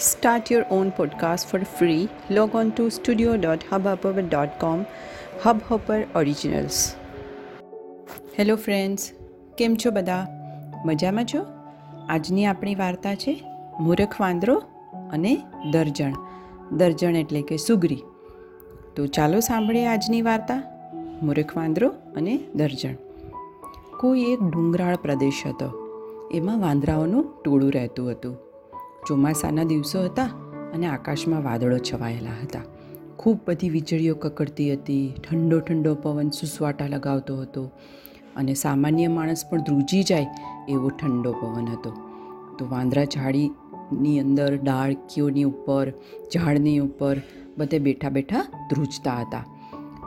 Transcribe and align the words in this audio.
Start 0.00 0.50
your 0.50 0.64
own 0.70 0.92
podcast 0.92 1.44
for 1.44 1.58
free. 1.78 2.08
Log 2.30 2.54
on 2.54 2.72
to 2.72 2.90
studio.hubhopper.com. 2.90 4.86
Hubhopper 5.44 5.98
Originals. 6.14 6.96
Hello 8.38 8.56
friends 8.56 9.12
કેમ 9.58 9.74
છો 9.76 9.90
બધા 9.90 10.26
મજામાં 10.86 11.24
છો 11.24 11.46
આજની 12.08 12.46
આપણી 12.46 12.74
વાર્તા 12.74 13.14
છે, 13.14 13.44
મૂરખ 13.80 14.20
વાંદરો 14.20 14.56
અને 15.12 15.42
દર્જણ 15.72 16.12
દર્જણ 16.72 17.16
એટલે 17.16 17.42
કે 17.42 17.56
સુગરી 17.56 18.02
તો 18.96 19.06
ચાલો 19.06 19.40
સાંભળીએ 19.40 19.86
આજની 19.86 20.22
વાર્તા, 20.22 20.62
મૂરખ 21.22 21.56
વાંદરો 21.56 21.88
અને 21.88 22.40
દર્જણ 22.54 22.94
કોઈ 24.00 24.20
એક 24.20 24.42
ડુંગરાળ 24.42 24.96
પ્રદેશ 24.96 25.42
હતો 25.46 25.68
એમાં 26.32 26.60
વાંદરાઓનું 26.60 27.42
ટોળું 27.42 27.72
રહેતું 27.72 28.10
હતું 28.10 28.49
ચોમાસાના 29.06 29.64
દિવસો 29.64 30.04
હતા 30.04 30.24
અને 30.74 30.86
આકાશમાં 30.86 31.44
વાદળો 31.44 31.78
છવાયેલા 31.78 32.38
હતા. 32.42 32.62
ખૂબ 33.18 33.38
બધી 33.46 33.68
વીજળીઓ 33.68 34.14
કકડતી 34.14 34.72
હતી, 34.72 35.14
ઠંડો 35.22 35.60
ઠંડો 35.60 35.94
પવન 35.94 36.30
સુસવાટા 36.30 36.86
લગાવતો 36.86 37.36
હતો 37.36 37.70
અને 38.36 38.54
સામાન્ય 38.54 39.08
માણસ 39.08 39.50
પણ 39.50 39.58
ધ્રુજી 39.58 40.02
જાય 40.02 40.26
એવો 40.68 40.88
ઠંડો 40.88 41.32
પવન 41.32 41.66
હતો. 41.66 41.92
તો 42.58 42.68
વાંદરા 42.70 43.04
ઝાડીની 43.04 44.20
અંદર 44.20 44.56
ડાળકીઓની 44.56 45.44
ઉપર, 45.44 45.92
ઝાડની 46.34 46.78
ઉપર 46.78 47.16
બધે 47.58 47.78
બેઠા 47.78 48.08
બેઠા 48.08 48.44
ધ્રુજતા 48.70 49.18
હતા. 49.20 49.44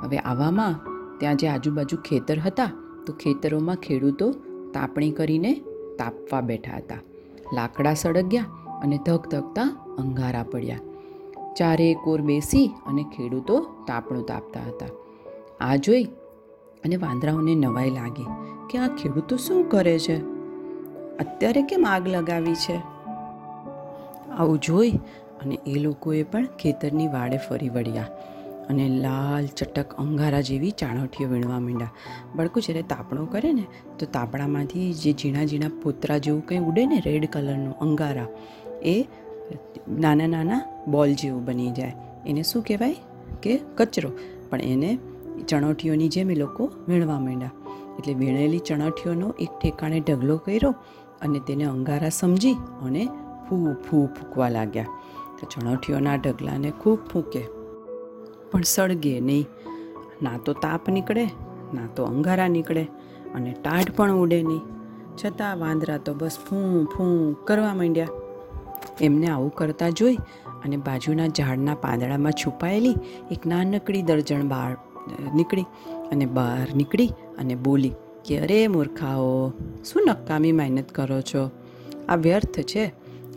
હવે 0.04 0.18
આવામાં 0.18 0.76
ત્યાં 1.20 1.38
જે 1.38 1.48
આજુબાજુ 1.48 1.98
ખેતર 1.98 2.40
હતા, 2.40 2.72
તો 3.06 3.14
ખેતરોમાં 3.14 3.76
ખેડૂતો 3.76 4.32
તાપણી 4.74 5.12
કરીને 5.12 5.54
તાપવા 5.98 6.42
બેઠા 6.42 6.78
હતા. 6.78 6.98
લાકડા 7.54 7.94
સળગ્યા 7.94 8.46
અને 8.84 8.98
ધક 8.98 9.30
ધકતા 9.30 9.64
અંગારા 10.00 10.44
પડ્યા. 10.44 10.80
ચારે 11.56 11.94
કોર 11.94 12.22
બેસી 12.22 12.68
અને 12.88 13.04
ખેડૂતો 13.04 13.60
તાપણું 13.88 14.26
તાપતા 14.26 14.60
હતા. 14.60 14.86
આ 15.60 15.76
જોઈ 15.76 16.04
અને 16.84 16.96
વાંદરાઓને 16.96 17.56
નવાઈ 17.56 17.90
લાગી 17.90 18.26
કે 18.70 18.78
આ 18.78 18.88
ખેડૂતો 18.88 19.38
શું 19.38 19.70
કરે 19.70 20.00
છે? 20.00 20.18
અત્યારે 21.18 21.62
કેમ 21.62 21.86
આગ 21.88 22.08
લગાવી 22.08 22.56
છે? 22.56 22.78
આવું 24.38 24.60
જોઈ 24.60 24.92
અને 25.42 25.60
એ 25.68 25.74
લોકોએ 25.76 26.24
પણ 26.24 26.46
ખેતરની 26.46 27.08
વાડે 27.08 27.38
ફરી 27.38 27.70
વળ્યા 27.70 28.08
અને 28.70 28.90
લાલ 28.90 29.46
ચટક 29.46 29.94
અંગારા 29.94 30.42
જેવી 30.42 30.72
ચાણોઠીઓ 30.72 31.30
વીણવા 31.30 31.60
માંડ્યા. 31.60 31.90
બળકું 32.36 32.64
જ્યારે 32.64 32.82
તાપણો 32.82 33.26
કરે 33.26 33.54
ને, 33.54 33.64
તો 34.00 34.06
તાપણામાંથી 34.06 34.94
જે 34.94 35.12
ઝીણા 35.12 35.46
ઝીણા 35.46 35.68
પોતરા 35.84 36.18
જેવું 36.18 36.46
કંઈ 36.46 36.60
ઉડે 36.60 36.86
ને 36.86 37.02
રેડ 37.06 37.30
કલરનું 37.32 37.80
અંગારા 37.80 38.28
એ 38.86 39.06
નાના 40.00 40.28
નાના 40.28 40.86
બોલ 40.88 41.14
જેવું 41.14 41.46
બની 41.46 41.72
જાય. 41.72 41.94
એને 42.28 42.44
શું 42.44 42.64
કહેવાય? 42.64 42.96
કે 43.42 43.60
કચરો. 43.76 44.12
પણ 44.50 44.62
એને 44.62 44.98
ચણોઠીઓની 45.48 46.08
જેમ 46.08 46.32
એ 46.32 46.36
લોકો 46.36 46.72
વીણવા 46.88 47.20
માંડ્યા. 47.20 47.52
એટલે 47.98 48.14
વીણેલી 48.14 48.60
ચણોઠીઓનો 48.60 49.34
એક 49.40 49.50
ઠેકાણે 49.62 50.00
ઢગલો 50.00 50.38
કર્યો 50.38 50.76
અને 51.22 51.40
તેને 51.40 51.64
અંગારા 51.64 52.10
સમજી 52.10 52.54
અને 52.54 53.10
ફૂ 53.50 53.74
ફૂ 53.74 54.06
ફૂંકવા 54.06 54.50
લાગ્યા. 54.50 54.86
તો 55.40 55.48
ચણોઠીઓના 55.48 56.16
ઢગલાને 56.16 56.72
ખૂબ 56.72 57.00
ફૂંકે. 57.00 57.44
પણ 58.52 58.62
સળગે 58.62 59.20
નહીં. 59.20 59.46
ના 60.22 60.38
તો 60.46 60.54
તાપ 60.54 60.90
નીકળે, 60.90 61.26
ના 61.74 61.88
તો 61.96 62.04
અંગારા 62.04 62.48
નીકળે 62.48 62.84
અને 63.36 63.56
ટાઢ 63.64 63.92
પણ 63.96 64.12
ઉડે 64.12 64.44
નહીં. 64.44 64.62
છતાં 65.26 65.60
વાંદરા 65.60 65.98
તો 65.98 66.14
બસ 66.14 66.38
ફૂં 66.50 66.86
ફૂં 66.86 67.46
કરવા 67.46 67.74
માંડ્યા. 67.74 68.08
એમને 69.02 69.28
આવું 69.28 69.56
કરતા 69.56 69.90
જોઈ 69.90 70.18
અને 70.66 70.78
બાજુના 70.78 71.28
ઝાડના 71.28 71.76
પાંદડામાં 71.76 72.32
છુપાયેલી 72.32 72.96
એક 73.32 73.46
નાનકડી 73.46 74.02
દર્જણ 74.02 74.48
બહાર 74.48 74.78
નીકળી 75.34 75.66
અને 76.12 76.26
બહાર 76.26 76.68
નીકળી 76.76 77.10
અને 77.40 77.56
બોલી, 77.56 77.94
કે 78.26 78.40
અરે 78.40 78.68
મૂર્ખાઓ, 78.68 79.50
શું 79.84 80.02
નકામી 80.08 80.52
મહેનત 80.52 80.92
કરો 80.92 81.22
છો? 81.22 81.50
આ 82.10 82.16
વ્યર્થ 82.16 82.60
છે. 82.60 82.86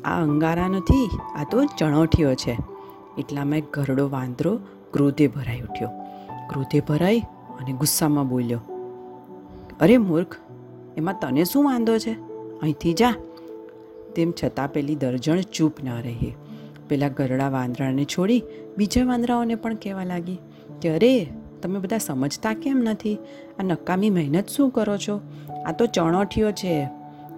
આ 0.05 0.23
અંગારા 0.23 0.69
નથી, 0.69 1.09
આ 1.35 1.45
તો 1.51 1.65
ચણોઠીઓ 1.79 2.35
છે. 2.35 2.57
એટલામાં 3.19 3.59
એક 3.59 3.73
ઘરડો 3.73 4.09
વાંદરો 4.09 4.59
ક્રોધે 4.93 5.27
ભરાઈ 5.29 5.61
ઉઠ્યો. 5.61 5.89
ક્રોધે 6.51 6.81
ભરાઈ 6.81 7.21
અને 7.61 7.73
ગુસ્સામાં 7.73 8.29
બોલ્યો, 8.29 8.61
અરે 9.81 9.99
મૂર્ખ, 9.99 10.37
એમાં 10.97 11.17
તને 11.21 11.45
શું 11.45 11.65
વાંધો 11.65 11.99
છે? 11.99 12.13
અહીંથી 12.61 12.93
જા. 12.93 13.15
તેમ 14.17 14.33
છતાં 14.45 14.73
પેલી 14.73 14.95
દર્જણ 14.95 15.41
ચૂપ 15.41 15.73
ના 15.85 16.01
રહી. 16.01 16.35
પેલા 16.89 17.09
ગરડા 17.09 17.49
વાંદરાને 17.49 18.05
છોડી 18.05 18.43
બીજા 18.77 19.05
વાંદરાઓને 19.05 19.55
પણ 19.55 19.75
કહેવા 19.75 20.05
લાગી 20.05 20.39
કે, 20.83 20.89
અરે, 20.89 21.29
તમે 21.63 21.79
બધા 21.79 21.99
સમજતા 21.99 22.55
કેમ 22.55 22.77
નથી? 22.77 23.15
આ 23.59 23.63
નકામી 23.63 24.11
મહેનત 24.11 24.49
શું 24.49 24.71
કરો 24.71 24.97
છો? 24.97 25.21
આ 25.67 25.73
તો 25.73 25.87
ચણોઠીઓ 25.87 26.51
છે. 26.51 26.85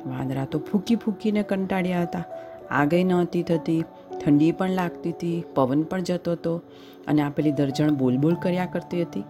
વાંદરા 0.06 0.44
તો 0.44 0.58
ફૂકી 0.58 0.96
ફૂકીને 0.96 1.42
કંટાળ્યા 1.42 2.02
હતા. 2.02 2.24
આગઈ 2.70 3.04
નહોતી 3.04 3.42
થતી, 3.42 3.84
ઠંડી 4.24 4.52
પણ 4.52 4.70
લાગતી 4.70 5.10
હતી, 5.10 5.44
પવન 5.54 5.82
પણ 5.82 6.00
જતો 6.00 6.32
હતો. 6.32 6.62
અને 7.06 7.22
આ 7.22 7.28
પેલી 7.28 7.52
દર્જણ 7.52 7.94
બોલ 7.94 8.16
બોલ 8.16 8.34
કર્યા 8.34 8.66
કરતી 8.66 9.02
હતી. 9.02 9.20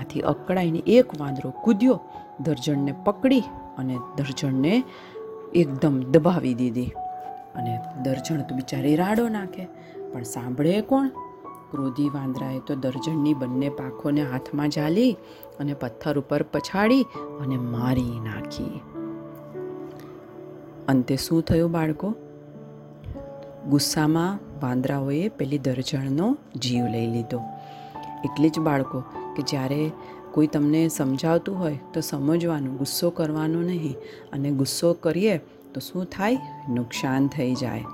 આથી 0.00 0.20
અકળાઈને 0.20 0.78
એક 0.78 1.20
વાંદરો 1.20 1.50
કૂદ્યો, 1.50 2.00
દર્જણને 2.40 2.94
પકડી 3.04 3.42
અને 3.78 3.96
દર્જણને 4.16 4.82
એકદમ 5.54 6.00
દબાવી 6.00 6.54
દીધી. 6.54 6.92
અને 7.54 7.78
દર્જણ 8.02 8.42
તો 8.42 8.54
બિચારી 8.54 8.96
રાડો 8.96 9.28
નાખે. 9.28 9.68
પણ 10.12 10.22
સાંભળે 10.22 10.80
કોણ? 10.80 11.08
ક્રોધી 11.70 12.08
વાંદરાએ 12.08 12.58
તો 12.58 12.74
દર્જણની 12.74 13.34
બંને 13.34 13.68
પાખોને 13.68 14.22
હાથમાં 14.22 14.68
ઝાલી 14.68 15.16
અને 15.60 15.74
પથ્થર 15.74 16.18
ઉપર 16.18 16.42
પછાડી 16.42 17.02
અને 17.40 17.56
મારી 17.56 18.20
નાખી. 18.20 18.80
અંતે 20.88 21.16
શું 21.16 21.42
થયું 21.42 21.70
બાળકો? 21.70 22.14
ગુસ્સામાં 23.68 24.38
વાંદરાઓએ 24.62 25.28
પેલી 25.28 25.58
દર્જણનો 25.58 26.36
જીવ 26.56 26.86
લઈ 26.86 27.06
લીધો. 27.06 27.40
એટલે 28.24 28.48
જ 28.48 28.58
બાળકો, 28.58 29.00
કે 29.00 29.42
જ્યારે 29.42 29.90
કોઈ 30.32 30.46
તમને 30.46 30.88
સમજાવતું 30.88 31.58
હોય 31.58 31.78
તો 31.94 32.00
સમજવાનું, 32.00 32.76
ગુસ્સો 32.76 33.10
કરવાનો 33.10 33.62
નહીં. 33.62 33.94
અને 34.32 34.50
ગુસ્સો 34.50 34.92
કરીએ 34.92 35.38
તો 35.74 35.80
શું 35.80 36.04
થાય? 36.04 36.38
નુકસાન 36.68 37.28
થઈ 37.28 37.54
જાય. 37.54 37.84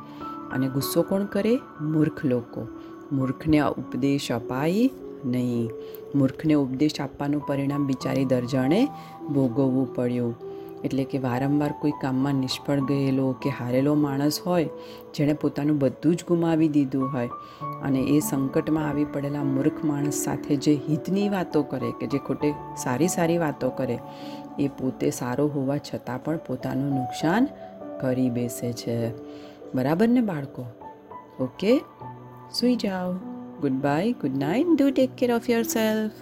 અને 0.53 0.69
ગુસ્સો 0.69 1.03
કોણ 1.03 1.25
કરે? 1.25 1.59
મૂર્ખ 1.81 2.25
લોકો. 2.25 2.67
મૂર્ખને 3.13 3.61
ઉપદેશ 3.61 4.33
અપાય 4.33 4.91
નહીં. 5.25 5.71
મૂર્ખને 6.15 6.55
ઉપદેશ 6.55 7.01
આપવાનું 7.01 7.47
પરિણામ 7.47 7.87
બિચારી 7.87 8.25
દરજણે 8.25 8.89
ભોગવવું 9.35 9.95
પડ્યું. 9.95 10.48
એટલે 10.85 11.05
કે 11.05 11.19
વારંવાર 11.19 11.75
કોઈ 11.81 11.91
કામમાં 11.91 12.35
નિષ્ફળ 12.35 12.81
ગયેલો 12.81 13.33
કે 13.33 13.51
હારેલો 13.51 13.95
માણસ 13.95 14.41
હોય, 14.41 14.69
જેણે 15.15 15.33
પોતાનું 15.33 15.79
બધું 15.79 16.17
જ 16.17 16.25
ગુમાવી 16.29 16.69
દીધું 16.69 17.13
હોય 17.13 17.29
અને 17.83 18.01
એ 18.01 18.21
સંકટમાં 18.21 18.89
આવી 18.89 19.05
પડેલા 19.05 19.45
મૂર્ખ 19.45 19.85
માણસ 19.85 20.15
સાથે 20.15 20.57
જે 20.57 20.75
હિતની 20.89 21.29
વાતો 21.29 21.63
કરે 21.63 21.91
કે 22.01 22.07
જે 22.07 22.19
ખોટે 22.19 22.55
સારી 22.77 23.09
સારી 23.09 23.39
વાતો 23.39 23.71
કરે, 23.71 23.99
એ 24.59 24.69
પોતે 24.69 25.11
સારો 25.11 25.47
હોવા 25.47 25.77
છતાં 25.77 26.25
પણ 26.25 26.37
પોતાનું 26.37 26.95
નુકસાન 26.95 27.49
કરી 28.01 28.31
બેસે 28.31 28.73
છે. 28.73 29.13
બરાબર 29.75 30.09
ને 30.09 30.21
બાળકો? 30.21 30.65
ઓકે? 31.41 31.81
સુઈ 32.55 32.77
જાઓ. 32.77 33.13
Good 33.61 33.73
bye 33.73 34.13
good 34.13 34.39
night 34.39 34.67
do 34.79 34.91
take 34.91 35.11
care 35.11 35.33
of 35.33 35.51
yourself 35.63 36.13